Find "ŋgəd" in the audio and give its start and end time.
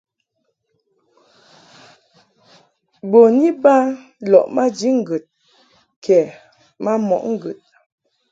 4.99-5.23, 7.33-7.57